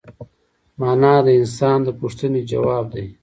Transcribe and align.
مانا 0.79 1.13
د 1.25 1.27
انسان 1.39 1.79
د 1.83 1.89
پوښتنې 1.99 2.41
ځواب 2.51 2.85
دی. 2.93 3.05